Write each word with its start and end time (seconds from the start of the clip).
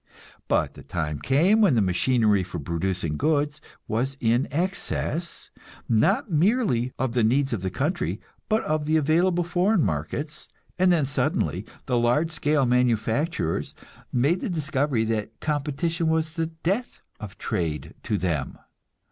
But 0.47 0.73
the 0.73 0.81
time 0.81 1.19
came 1.19 1.61
when 1.61 1.75
the 1.75 1.79
machinery 1.83 2.41
for 2.41 2.57
producing 2.57 3.17
goods 3.17 3.61
was 3.87 4.17
in 4.19 4.47
excess, 4.49 5.51
not 5.87 6.31
merely 6.31 6.91
of 6.97 7.13
the 7.13 7.23
needs 7.23 7.53
of 7.53 7.61
the 7.61 7.69
country, 7.69 8.19
but 8.49 8.63
of 8.63 8.87
the 8.87 8.97
available 8.97 9.43
foreign 9.43 9.83
markets, 9.83 10.47
and 10.79 10.91
then 10.91 11.05
suddenly 11.05 11.67
the 11.85 11.99
large 11.99 12.31
scale 12.31 12.65
manufacturers 12.65 13.75
made 14.11 14.41
the 14.41 14.49
discovery 14.49 15.03
that 15.03 15.39
competition 15.39 16.07
was 16.07 16.33
the 16.33 16.47
death 16.47 17.01
of 17.19 17.37
trade 17.37 17.93
to 18.01 18.17
them. 18.17 18.57